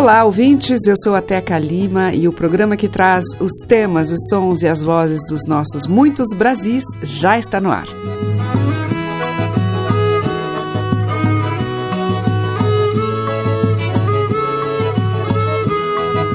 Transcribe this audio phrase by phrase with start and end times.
[0.00, 0.86] Olá, ouvintes.
[0.86, 4.66] Eu sou a Teca Lima e o programa que traz os temas, os sons e
[4.66, 7.84] as vozes dos nossos muitos Brasis já está no ar.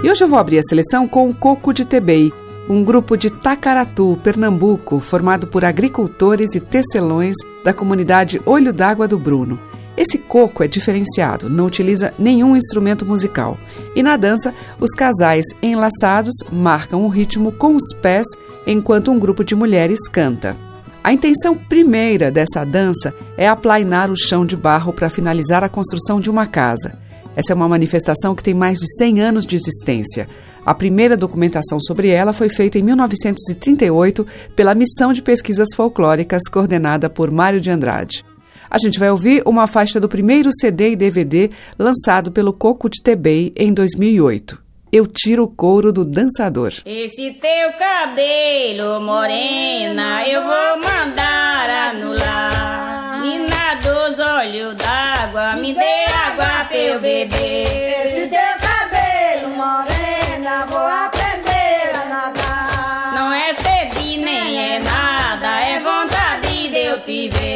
[0.04, 2.32] E hoje eu vou abrir a seleção com o Coco de Tebei,
[2.70, 9.18] um grupo de Tacaratu, Pernambuco, formado por agricultores e tecelões da comunidade Olho d'Água do
[9.18, 9.60] Bruno.
[9.98, 13.58] Esse coco é diferenciado, não utiliza nenhum instrumento musical.
[13.96, 18.28] E na dança, os casais enlaçados marcam o ritmo com os pés
[18.68, 20.56] enquanto um grupo de mulheres canta.
[21.02, 26.20] A intenção primeira dessa dança é aplainar o chão de barro para finalizar a construção
[26.20, 26.98] de uma casa.
[27.36, 30.28] Essa é uma manifestação que tem mais de 100 anos de existência.
[30.66, 37.08] A primeira documentação sobre ela foi feita em 1938 pela Missão de Pesquisas Folclóricas coordenada
[37.08, 38.26] por Mário de Andrade.
[38.70, 43.02] A gente vai ouvir uma faixa do primeiro CD e DVD lançado pelo Coco de
[43.02, 44.64] Tebei em 2008.
[44.92, 46.72] Eu tiro o couro do dançador.
[46.86, 53.20] Esse teu cabelo, morena, eu vou mandar anular.
[53.22, 57.85] Nina dos olhos d'água, me dê água pra eu beber.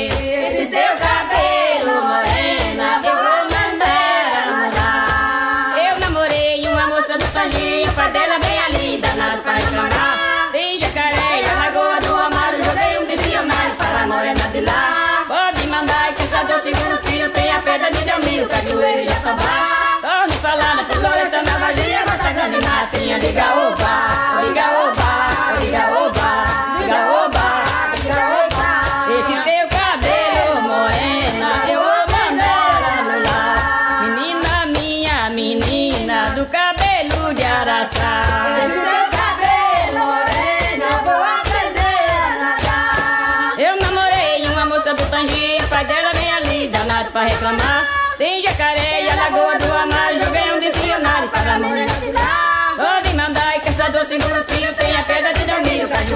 [0.07, 5.91] Esse teu cabelo, morena, eu vou mandar a nadar.
[5.91, 10.49] Eu namorei uma moça do Tanginho, pai dela bem ali, danado para reclamar.
[10.53, 15.25] Tem jacaré, a lagoa do Amaro, joguei um dicionário para a morena de lá.
[15.27, 19.99] Pode mandar que essa doce grutinho tem a pedra de Delmiro, cajueiro e jatobá.
[19.99, 24.38] Torne falar na floresta, na Varginha, Matagana e Matinha, diga oba,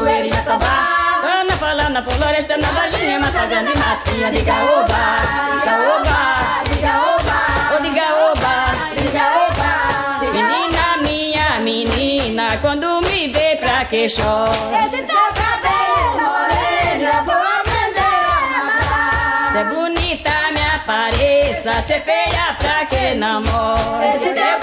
[0.03, 1.21] Cajueiro e jatobá.
[1.23, 5.03] Ana falando na floresta, na Varginha, Matagana e Matinha, diga oba,
[5.53, 6.19] diga oba,
[6.69, 7.39] diga oba,
[7.73, 8.55] oh diga oba,
[8.97, 9.71] diga oba.
[10.33, 14.83] Menina minha, menina, quando me vê pra que chora.
[14.83, 19.51] Esse teu cabelo, morena, vou aprender a nadar.
[19.53, 24.15] Se é bonita, me apareça, se é feia pra que namora.
[24.15, 24.62] Esse teu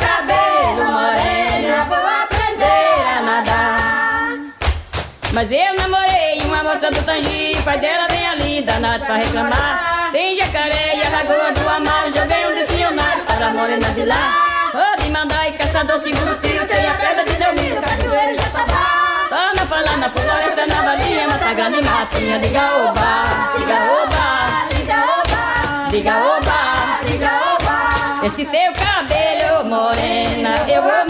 [5.41, 10.11] Mas eu namorei uma moça do Tangi, pai dela vem ali, danado pra reclamar.
[10.13, 14.71] Tem jacaré e a lagoa do Amar, joguei um dicionário para a morena de lá.
[14.71, 19.29] Pode mandar e caçador seguro tio, tem a pedra de Delmiro, cajueiro e jatobá.
[19.31, 25.91] Ana falar na floresta, na valinha, matagana e matinha, diga oba, diga oba, diga oba,
[25.91, 27.41] diga oba, diga.
[28.27, 31.10] Esse teu cabelo, morena, eu vou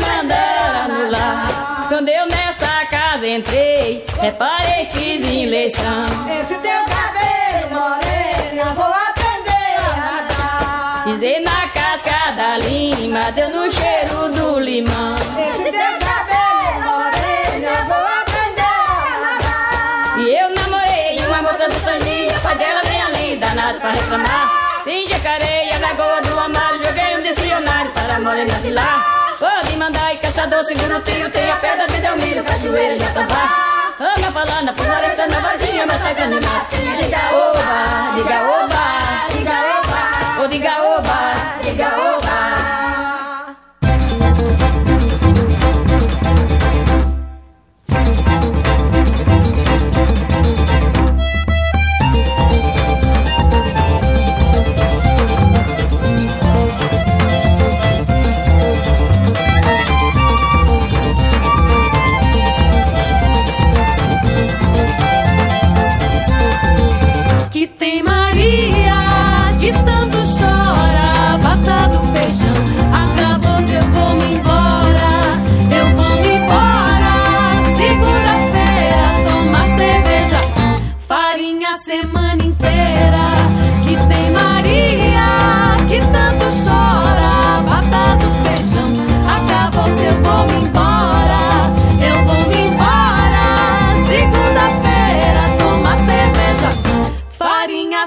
[4.20, 6.04] reparei, fiz eleição.
[6.40, 11.04] Esse teu cabelo, morena, vou aprender a nadar.
[11.04, 15.16] Pisei na casca da lima, deu no cheiro do limão.
[15.16, 18.62] Esse teu cabelo, morena, vou aprender
[19.06, 20.18] a nadar.
[20.18, 24.82] E eu namorei uma moça do Tangi, pai dela vem ali, danado pra reclamar.
[24.84, 29.36] Tem jacaré e a lagoa do Amar, joguei um dicionário para a morena de lá.
[29.38, 33.79] Pode mandar e caçador, segura o tio, tem a pedra de Delmiro, cajueiro e jatobá.
[34.00, 38.84] Ana falando floresta, na Varginha, matagana e matinha, diga oba, diga oba,
[39.28, 41.18] diga oba, oh diga oba,
[41.62, 42.29] diga oba.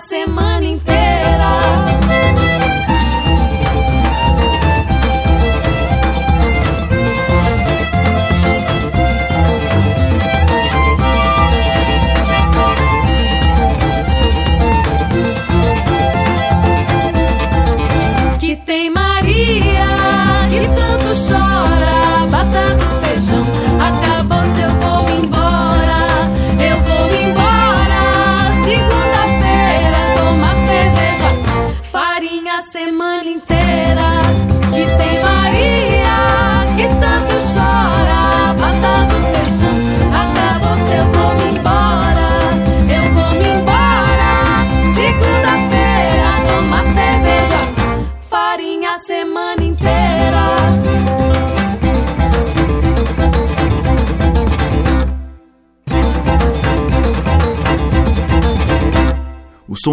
[0.04, 0.53] semana.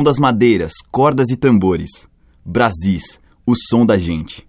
[0.01, 2.09] Som das madeiras, cordas e tambores.
[2.45, 4.47] Brasis, o som da gente.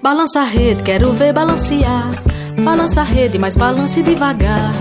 [0.00, 2.12] Balança a rede, quero ver balancear.
[2.62, 4.72] Balança a rede, mas balance devagar.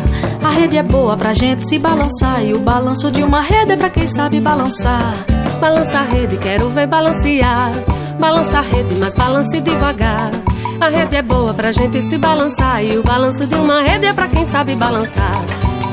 [0.44, 2.46] A rede é boa pra gente se balançar.
[2.46, 5.26] E o balanço de uma rede é pra quem sabe balançar.
[5.60, 7.72] Balança a rede, quero ver balancear.
[8.20, 10.32] Balança a rede, mas balance devagar.
[10.80, 12.84] A rede é boa pra gente se balançar.
[12.84, 15.32] E o balanço de uma rede é pra quem sabe balançar.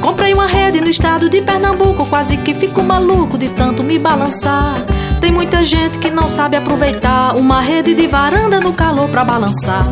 [0.03, 4.75] Comprei uma rede no estado de Pernambuco, quase que fico maluco de tanto me balançar.
[5.21, 9.87] Tem muita gente que não sabe aproveitar uma rede de varanda no calor pra balançar.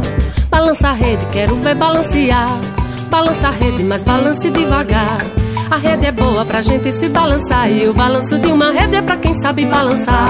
[0.51, 2.61] Balança a rede, quero ver balancear.
[3.09, 5.25] Balança a rede, mas balance devagar.
[5.71, 9.01] A rede é boa pra gente se balançar e o balanço de uma rede é
[9.01, 10.29] pra quem sabe balançar.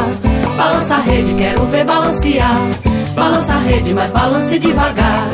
[0.56, 2.56] Balança a rede, quero ver balancear.
[3.14, 5.28] Balança a rede, mas balance devagar.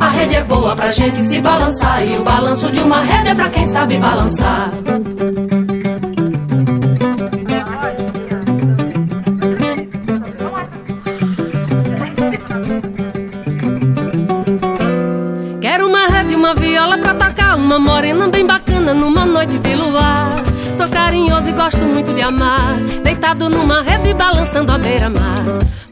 [0.00, 3.34] A rede é boa pra gente se balançar e o balanço de uma rede é
[3.34, 4.70] pra quem sabe balançar.
[15.60, 20.42] Quero uma rede, uma viola pra tocar, uma morena bem bacana numa noite de luar.
[20.76, 25.44] Sou carinhoso e gosto muito de amar, deitado numa rede balançando a beira-mar.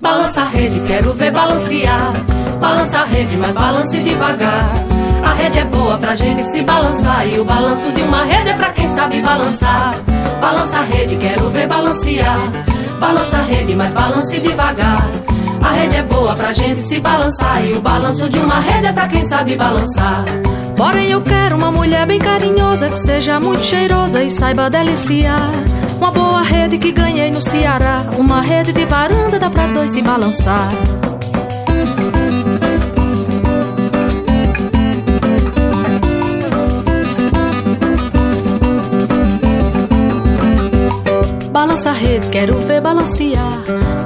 [0.02, 2.12] Balança a rede, quero ver balancear.
[2.60, 4.72] Balança a rede, mas balance devagar.
[5.22, 7.24] A rede é boa pra gente se balançar.
[7.28, 9.94] E o balanço de uma rede é pra quem sabe balançar.
[10.40, 12.36] Balança a rede, quero ver balancear.
[12.98, 15.08] Balança a rede, mas balance devagar.
[15.62, 17.64] A rede é boa pra gente se balançar.
[17.64, 20.24] E o balanço de uma rede é pra quem sabe balançar.
[20.76, 25.48] Porém, eu quero uma mulher bem carinhosa, que seja muito cheirosa e saiba deliciar.
[26.02, 28.04] Uma boa rede que ganhei no Ceará.
[28.18, 30.68] Uma rede de varanda dá pra dois se balançar.
[41.52, 43.62] Balança a rede, quero ver balancear.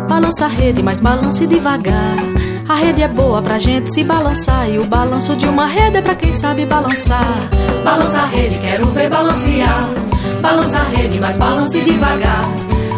[0.06, 2.18] Balança a rede, mas balance devagar.
[2.68, 4.68] A rede é boa pra gente se balançar.
[4.68, 7.48] E o balanço de uma rede é pra quem sabe balançar.
[7.82, 10.05] Balança a rede, quero ver balancear.
[10.40, 12.42] Balança a rede, mas balance devagar.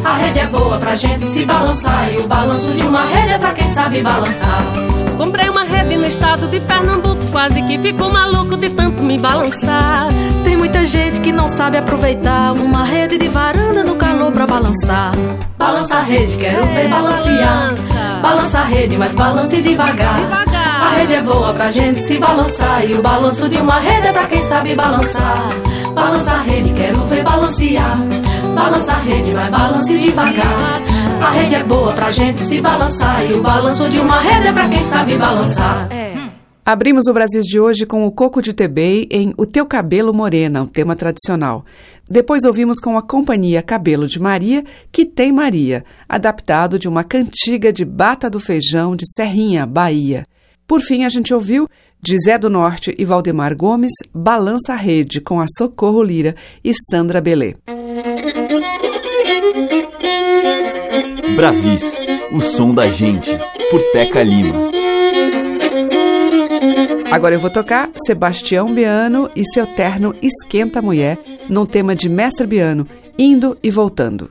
[0.05, 2.13] A rede é boa pra gente se balançar.
[2.13, 4.63] E o balanço de uma rede é pra quem sabe balançar.
[5.17, 10.09] Comprei uma rede no estado de Pernambuco, quase que ficou maluco de tanto me balançar.
[10.45, 15.13] Tem muita gente que não sabe aproveitar uma rede de varanda no calor pra balançar.
[15.59, 17.75] Balança a rede, quero ver balancear.
[18.23, 20.17] Balança a rede, mas balance devagar.
[20.17, 20.83] Devagar.
[20.87, 22.85] A rede é boa pra gente se balançar.
[22.89, 25.51] E o balanço de uma rede é pra quem sabe balançar.
[25.95, 27.99] Balança a rede, quero ver balancear.
[28.55, 30.83] Balança a rede, mas balance devagar.
[31.21, 33.25] A rede é boa pra gente se balançar.
[33.29, 35.89] E o balanço de uma rede é pra quem sabe balançar.
[36.65, 40.63] Abrimos o Brasil de hoje com o Coco de Tebei em O Teu Cabelo Morena,
[40.63, 41.65] um tema tradicional.
[42.07, 47.73] Depois ouvimos com a companhia Cabelo de Maria, que tem Maria, adaptado de uma cantiga
[47.73, 50.27] de Bata do Feijão de Serrinha, Bahia.
[50.67, 51.67] Por fim, a gente ouviu
[52.01, 56.73] de Zé do Norte e Valdemar Gomes, Balança a Rede, com a Socorro Lira e
[56.91, 57.55] Sandra Belê.
[61.35, 61.97] Brasis,
[62.33, 63.31] o som da gente,
[63.71, 64.69] por Teca Lima.
[67.11, 72.47] Agora eu vou tocar Sebastião Biano e seu terno Esquenta Mulher, num tema de Mestre
[72.47, 72.87] Biano,
[73.19, 74.31] indo e voltando.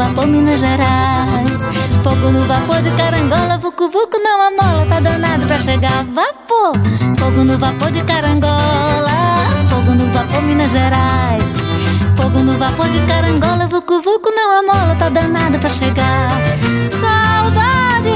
[0.00, 1.60] Vapor Minas Gerais.
[2.02, 6.72] Fogo no vapor de carangola, vucu vucu não amola, tá danado pra chegar vapor.
[7.18, 9.16] Fogo no vapor de carangola,
[9.68, 11.44] fogo no vapor Minas Gerais.
[12.16, 16.30] Fogo no vapor de carangola, vucu vucu não amola, tá danado pra chegar.
[16.86, 18.09] Saudade,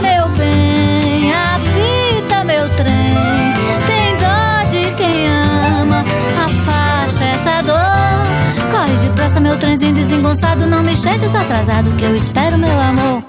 [9.54, 13.22] meu trenzinho desengonçado, não me chegues atrasado, que eu espero meu amor.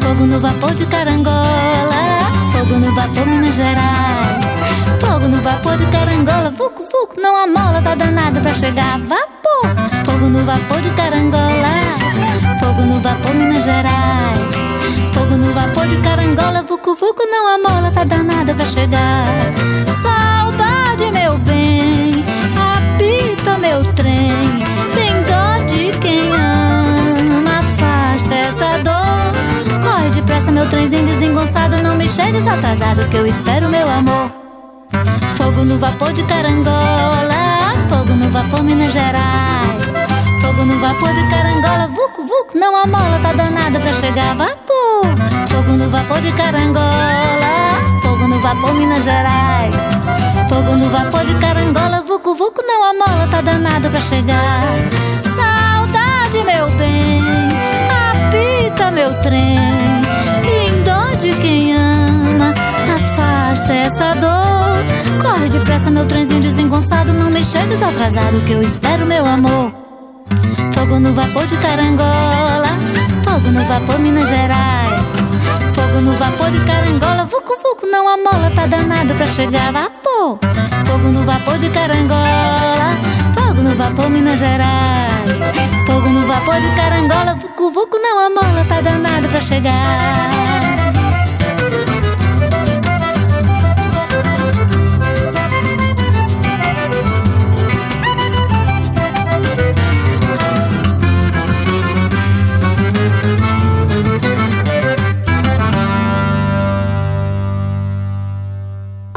[0.00, 2.20] Fogo no vapor de carangola,
[2.52, 4.44] fogo no vapor Minas Gerais.
[4.98, 8.98] Fogo no vapor de carangola, vucu vucu, não amola, tá danado pra chegar.
[9.00, 9.68] Vapor,
[10.06, 11.72] fogo no vapor de carangola,
[12.58, 14.54] fogo no vapor Minas Gerais.
[15.12, 19.26] Fogo no vapor de carangola, vucu vucu, não amola, tá danado pra chegar.
[19.88, 22.24] Saudade, meu bem,
[22.56, 24.67] apita meu trem,
[30.68, 31.82] trenzinho desengonçado.
[31.82, 34.30] Não me chegues atrasado, que eu espero meu amor.
[35.36, 39.82] Fogo no vapor de carangola, fogo no vapor Minas Gerais.
[40.42, 45.02] Fogo no vapor de carangola, vucu vucu, não amola, tá danado pra chegar vapor.
[45.50, 49.74] Fogo no vapor de carangola, fogo no vapor Minas Gerais.
[50.48, 54.60] Fogo no vapor de carangola, vucu vucu, não amola, tá danado pra chegar.
[55.22, 57.22] Saudade, meu bem,
[58.26, 59.97] apita meu trem
[65.48, 67.12] Corre depressa, meu trenzinho desengonçado.
[67.14, 69.72] Não me chegues atrasado, que eu espero meu amor.
[70.74, 72.68] Fogo no vapor de carangola.
[73.24, 75.02] Fogo no vapor Minas Gerais.
[75.74, 77.24] Fogo no vapor de carangola.
[77.24, 80.38] Vucu, vucu, não amola, tá danado pra chegar vapor.
[80.86, 82.98] Fogo no vapor de carangola.
[83.34, 85.30] Fogo no vapor Minas Gerais.
[85.86, 87.34] Fogo no vapor de carangola.
[87.36, 90.67] Vucu, vucu, não amola, tá danado pra chegar.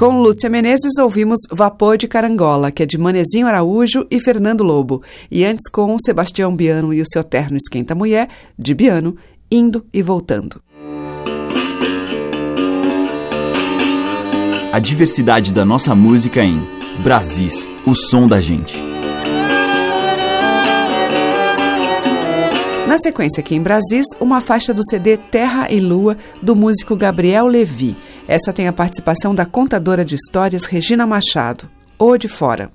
[0.01, 5.03] Com Lúcia Menezes ouvimos Vapor de Carangola, que é de Manezinho Araújo e Fernando Lobo.
[5.29, 8.27] E antes com Sebastião Biano e o seu terno Esquenta Mulher,
[8.57, 9.15] de Biano,
[9.51, 10.59] indo e voltando.
[14.73, 16.59] A diversidade da nossa música em
[17.03, 18.81] Brasis, o som da gente.
[22.87, 27.45] Na sequência aqui em Brasis, uma faixa do CD Terra e Lua, do músico Gabriel
[27.45, 27.95] Levi.
[28.31, 31.69] Essa tem a participação da contadora de histórias Regina Machado.
[31.99, 32.71] Ou de fora.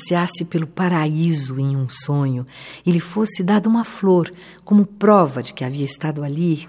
[0.00, 2.46] Passeasse pelo paraíso em um sonho
[2.84, 4.32] e lhe fosse dada uma flor
[4.64, 6.66] como prova de que havia estado ali,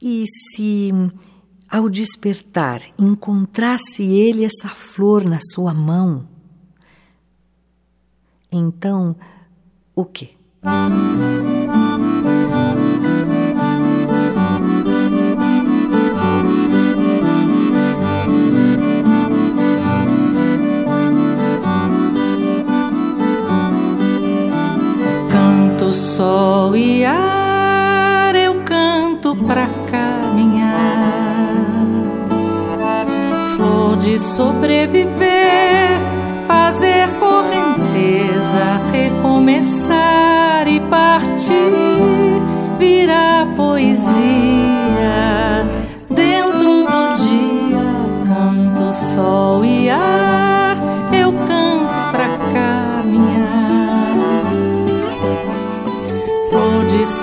[0.00, 0.90] e se
[1.68, 6.26] ao despertar encontrasse ele essa flor na sua mão,
[8.50, 9.14] então
[9.94, 10.30] o quê?
[25.92, 31.54] Sol e ar eu canto pra caminhar,
[33.56, 36.00] flor de sobreviver,
[36.46, 42.40] fazer correnteza, recomeçar e partir,
[42.78, 44.51] virar poesia.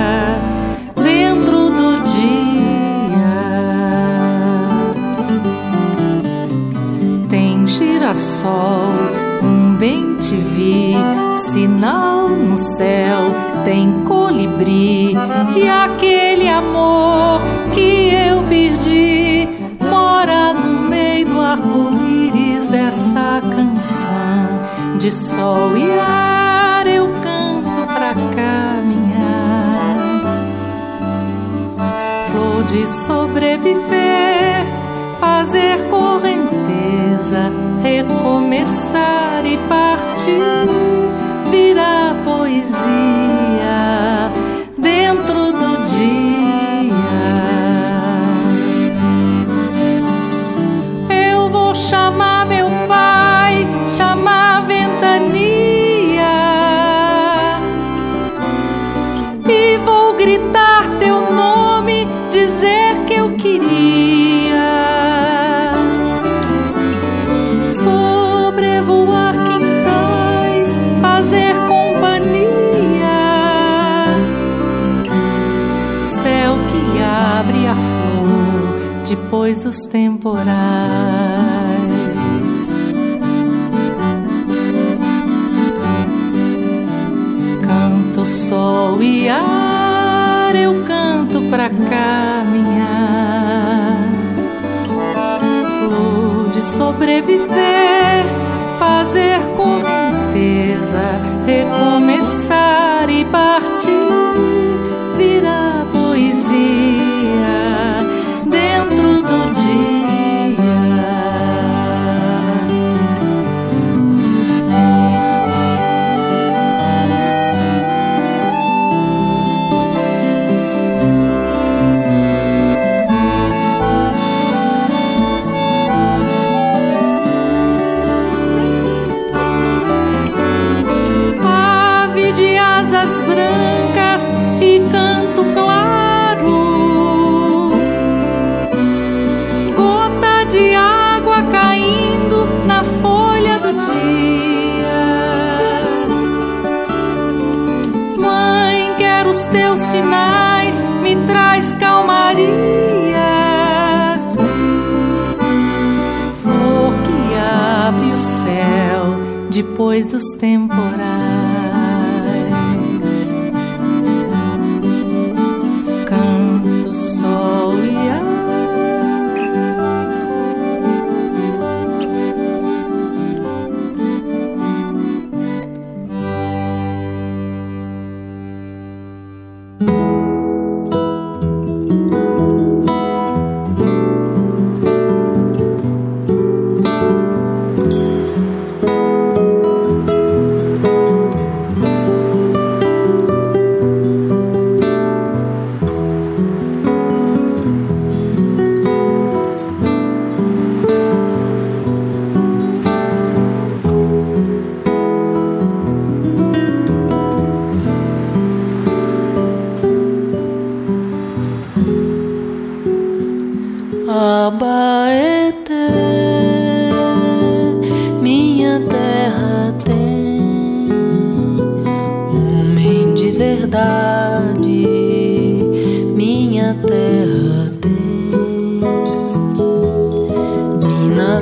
[1.02, 3.34] dentro do dia.
[7.30, 8.92] Tem girassol,
[9.42, 10.94] um bem te vi,
[11.50, 13.32] sinal no céu,
[13.64, 15.16] tem colibri
[15.56, 17.40] e aquele amor
[17.72, 18.83] que eu perdi
[25.04, 29.96] de sol e ar eu canto pra caminhar
[32.30, 34.64] flor de sobreviver
[35.20, 40.40] fazer correnteza recomeçar e partir
[41.50, 42.72] virar poesia
[44.78, 46.33] dentro do dia.
[79.34, 80.54] Depois dos temporais.
[87.66, 92.38] Canto sol e ar, eu canto pra caminhar.
[95.80, 98.24] Flor de sobreviver,
[98.78, 104.23] fazer correnteza, recomeçar e partir,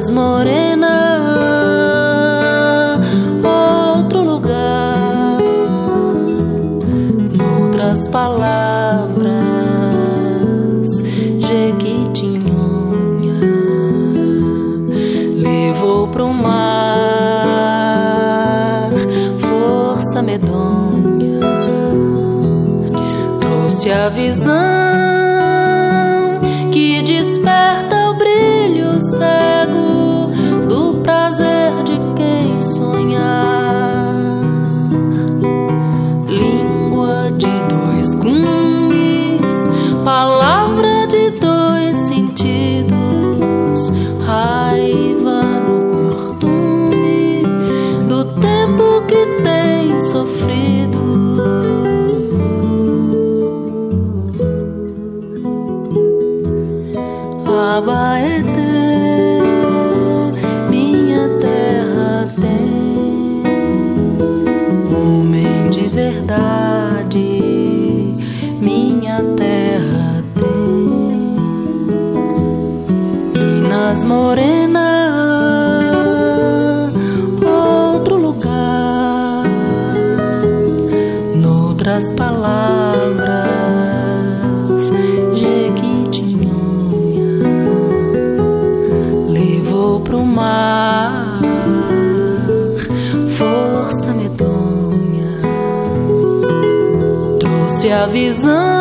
[0.03, 0.88] estás morena,
[3.45, 5.38] outro lugar,
[7.61, 9.31] outras palavras,
[11.38, 13.38] jequitinhonha,
[15.37, 16.51] levou pro mar,
[19.38, 21.38] força medonha,
[23.38, 24.52] trouxe a visão.
[98.03, 98.72] escravizando.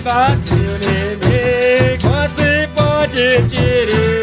[0.00, 4.19] vai bater o neném, quase pode tirar.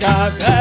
[0.00, 0.59] Gaga.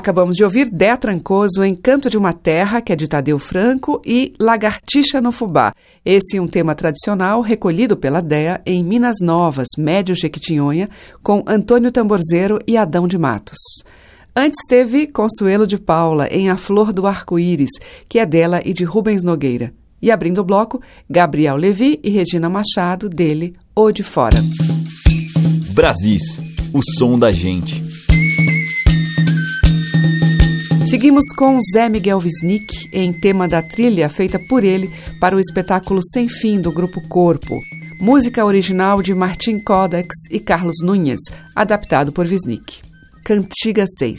[0.00, 4.00] Acabamos de ouvir Dé Trancoso em Canto de uma Terra, que é de Tadeu Franco,
[4.02, 5.74] e Lagartixa no Fubá.
[6.02, 10.88] Esse é um tema tradicional recolhido pela Dea em Minas Novas, Médio Jequitinhonha,
[11.22, 13.58] com Antônio Tamborzeiro e Adão de Matos.
[14.34, 17.72] Antes teve Consuelo de Paula em A Flor do Arco-Íris,
[18.08, 19.70] que é dela e de Rubens Nogueira.
[20.00, 24.38] E abrindo o bloco, Gabriel Levi e Regina Machado, dele, O de Fora.
[25.74, 26.40] Brasis,
[26.72, 27.89] o som da gente.
[30.90, 36.00] Seguimos com Zé Miguel Wisnik em tema da trilha feita por ele para o espetáculo
[36.02, 37.60] Sem Fim do grupo Corpo.
[38.00, 41.20] Música original de Martim Codex e Carlos Nunes,
[41.54, 42.82] adaptado por Wisnik.
[43.22, 44.18] Cantiga 6.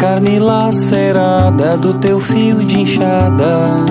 [0.00, 3.84] Carne lacerada do teu fio de enxada.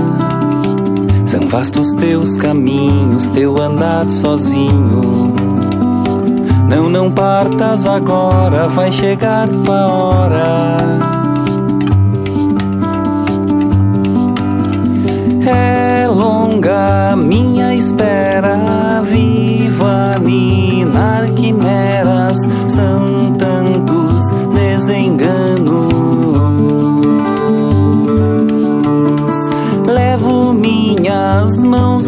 [1.28, 5.36] São vastos teus caminhos, teu andar sozinho.
[6.68, 10.78] Não, não partas agora, vai chegar tua hora.
[15.46, 22.19] É longa minha espera, viva ninar quimeras,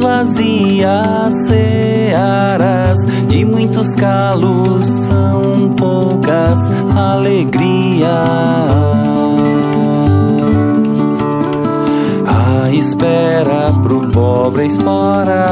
[0.02, 2.97] vazias, searas
[3.28, 6.60] de muitos calos, são poucas
[6.95, 8.10] alegrias.
[12.28, 15.45] A espera pro pobre espora.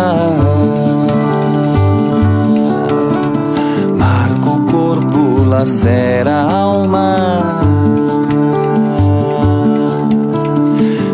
[3.96, 7.18] Marca o corpo, lacera a alma.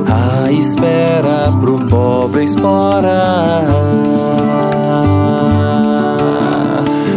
[0.07, 1.74] A espera pro
[2.36, 3.63] pobre espora.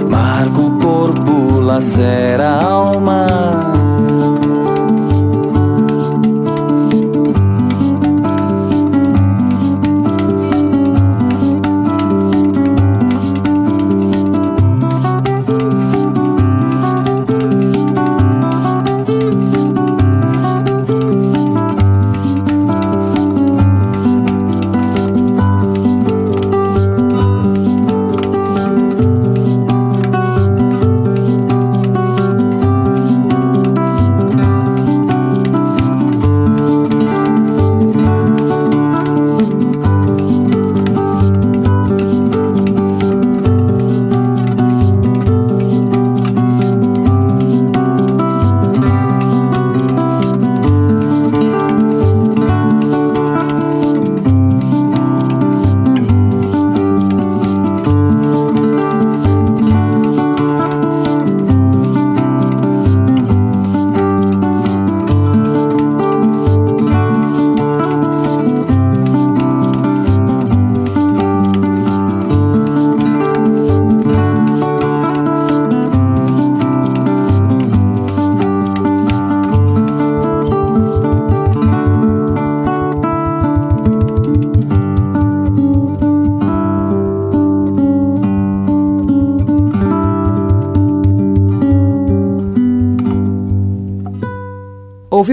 [0.09, 3.78] Marca o corpo, lacera a alma.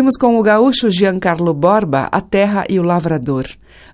[0.05, 3.47] Ouvimos com o gaúcho Giancarlo Borba A Terra e o Lavrador.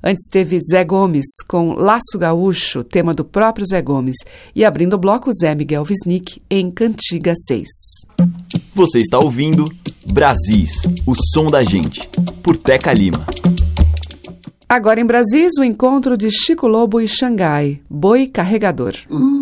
[0.03, 4.17] Antes teve Zé Gomes com Laço Gaúcho, tema do próprio Zé Gomes.
[4.53, 7.65] E abrindo o bloco, Zé Miguel Wisnik em Cantiga 6.
[8.75, 9.63] Você está ouvindo
[10.11, 12.01] Brasis, o som da gente,
[12.43, 13.25] por Teca Lima.
[14.67, 18.95] Agora em Brasis, o encontro de Chico Lobo e Xangai, Boi Carregador.
[19.09, 19.40] Uh.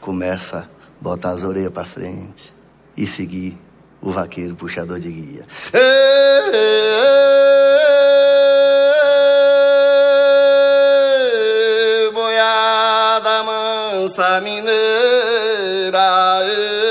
[0.00, 0.64] Começa a
[1.00, 2.52] botar as orelhas para frente
[2.96, 3.58] e seguir
[4.00, 5.46] o vaqueiro puxador de guia.
[5.72, 5.80] Ê,
[12.12, 14.70] boiada mansa mineira.
[16.42, 16.89] ê,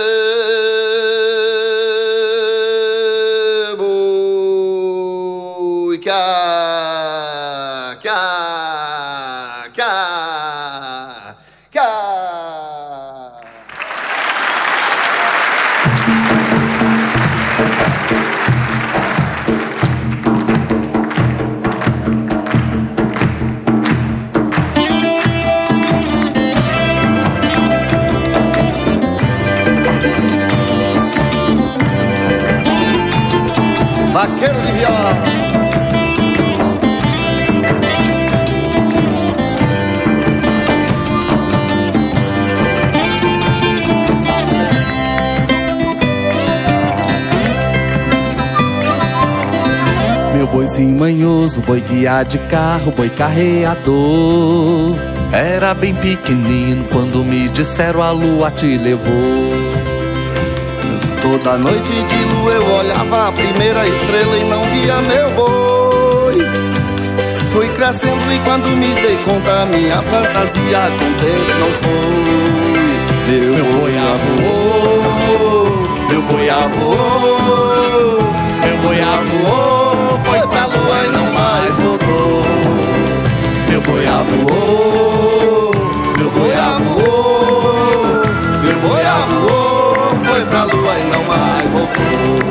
[50.80, 54.96] Boizinho manhoso, boi guiar de carro, boi carreador.
[55.34, 59.04] Era bem pequenino quando me disseram a lua te levou.
[61.22, 66.38] Toda noite de lua eu olhava a primeira estrela e não via meu boi.
[67.52, 72.40] Fui crescendo e quando me dei conta, minha fantasia contente não foi.
[73.28, 73.92] Meu, Meu boi
[74.42, 75.66] voou,
[76.10, 76.48] meu boi
[76.80, 78.24] voou,
[78.64, 78.98] meu boi
[79.44, 79.79] voou,
[83.90, 84.06] Meu boi
[84.46, 85.72] voou,
[86.16, 86.54] meu boi
[86.86, 88.24] voou,
[88.62, 92.49] meu boi voou, foi pra lua e não mais voltou.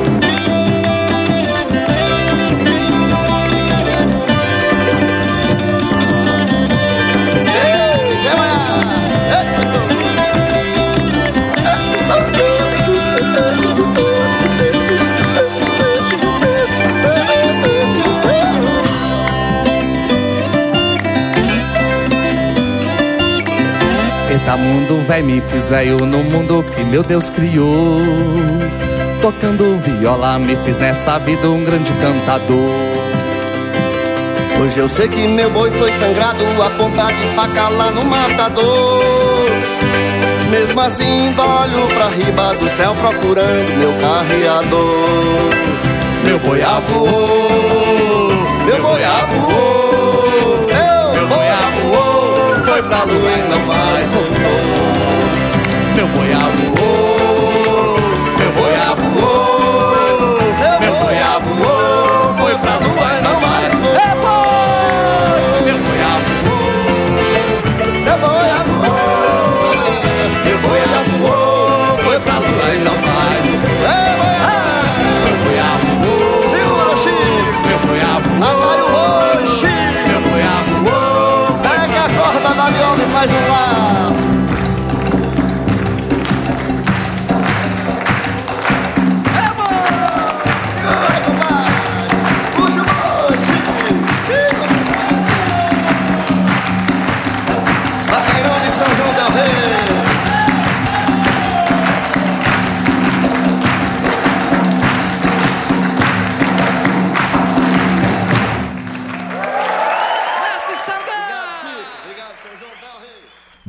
[24.49, 28.01] Eita mundo, véi, me fiz velho no mundo que meu Deus criou.
[29.21, 32.57] Tocando viola, me fiz nessa vida um grande cantador.
[34.59, 39.05] Hoje eu sei que meu boi foi sangrado a ponta de faca lá no matador.
[40.51, 45.51] Mesmo assim, olho pra riba do céu procurando meu carreador.
[46.25, 47.68] Meu boi voou,
[53.09, 54.88] voou, foi pra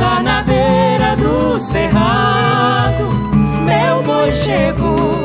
[0.00, 3.04] Lá na beira do cerrado,
[3.64, 5.20] meu boi chegou.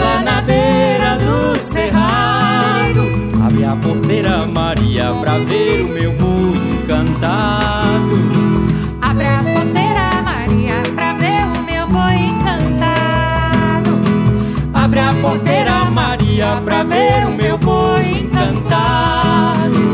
[0.00, 3.02] Lá na beira do cerrado,
[3.44, 8.16] abre a porteira Maria pra ver o meu boi encantado.
[9.00, 14.00] Abre a porteira, Maria, pra ver o meu boi encantado.
[14.74, 19.93] Abre a porteira Maria pra ver o meu boi encantado.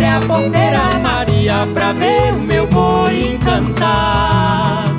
[0.00, 4.89] Abre a porteira Maria pra ver o meu boi encantado.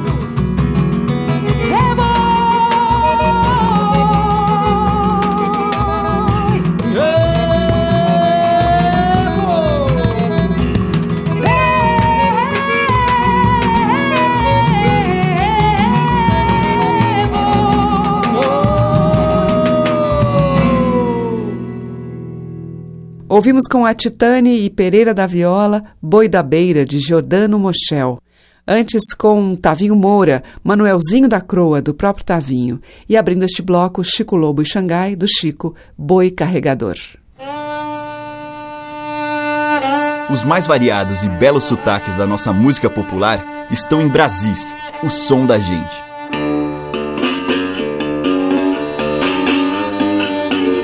[23.31, 28.19] Ouvimos com a Titane e Pereira da Viola, Boi da Beira, de Giordano Mochel.
[28.67, 32.81] Antes com Tavinho Moura, Manuelzinho da Croa, do próprio Tavinho.
[33.07, 36.97] E abrindo este bloco, Chico Lobo e Xangai, do Chico, Boi Carregador.
[40.29, 45.45] Os mais variados e belos sotaques da nossa música popular estão em Brasis, o som
[45.45, 46.10] da gente.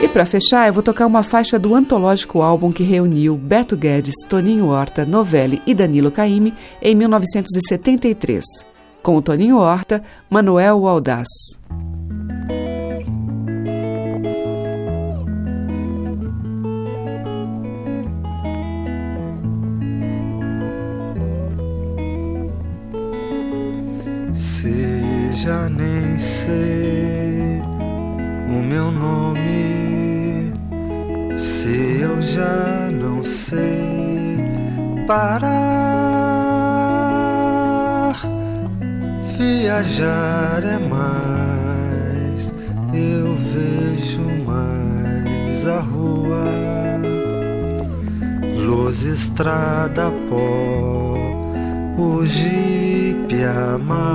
[0.08, 4.16] E para fechar, eu vou tocar uma faixa do antológico álbum que reuniu Beto Guedes,
[4.30, 8.42] Toninho Horta, Novelli e Danilo Caymmi em 1973.
[9.04, 10.86] Com o Toninho Horta, Manuel o
[49.38, 51.16] estrada, pó.
[52.00, 54.07] O jipe amarelo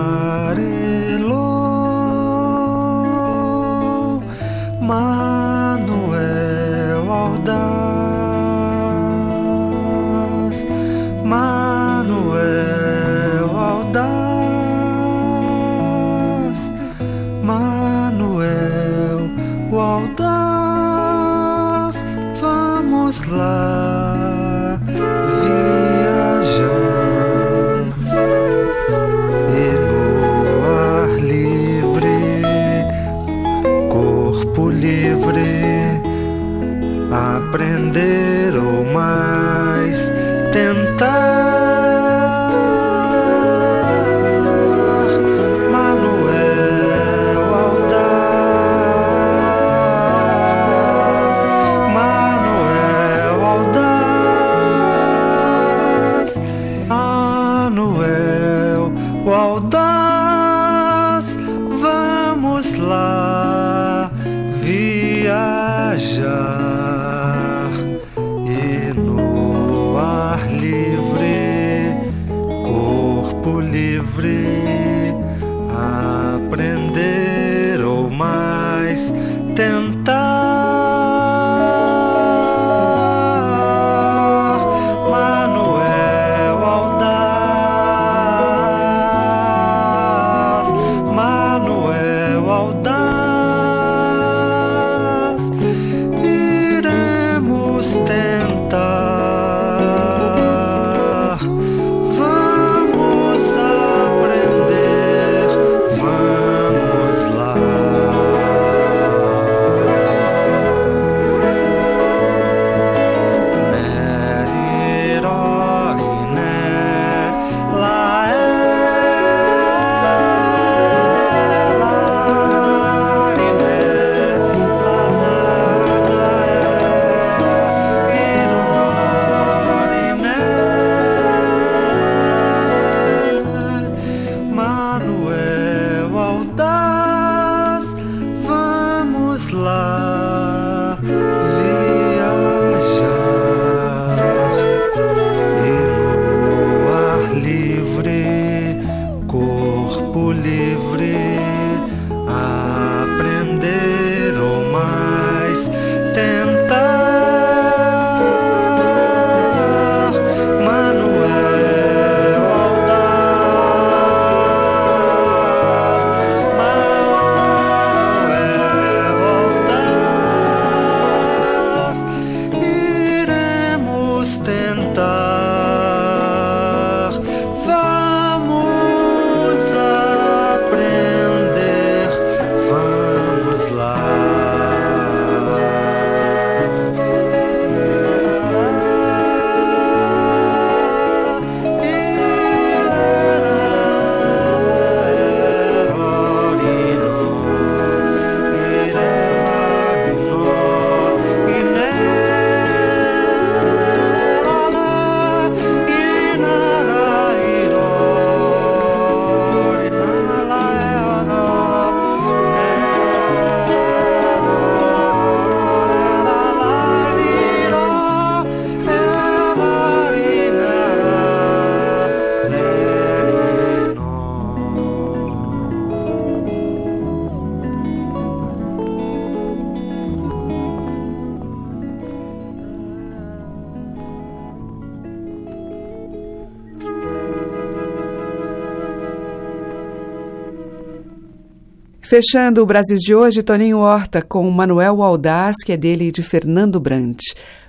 [242.12, 246.22] Fechando o Brasil de hoje, Toninho Horta com Manuel Aldaz, que é dele e de
[246.22, 247.18] Fernando Brant.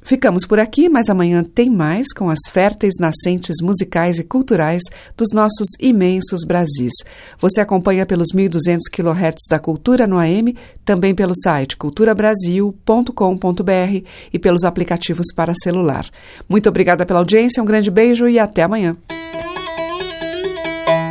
[0.02, 4.82] Ficamos por aqui, mas amanhã tem mais com as férteis nascentes musicais e culturais
[5.16, 6.92] dos nossos imensos Brasis.
[7.40, 14.66] Você acompanha pelos 1.200 kHz da Cultura no AM, também pelo site culturabrasil.com.br e pelos
[14.66, 16.06] aplicativos para celular.
[16.50, 18.98] Muito obrigada pela audiência, um grande beijo e até amanhã.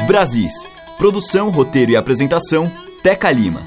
[0.06, 0.52] Brasis.
[0.98, 2.70] Produção, roteiro e apresentação,
[3.02, 3.62] Teca Lima.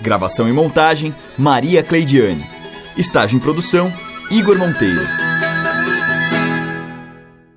[0.00, 2.44] Gravação e montagem, Maria Cleidiane.
[2.96, 3.92] Estágio em produção,
[4.30, 5.25] Igor Monteiro.